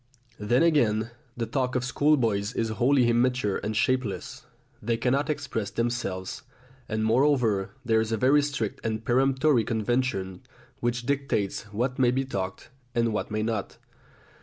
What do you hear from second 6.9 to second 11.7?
moreover there is a very strict and peremptory convention which dictates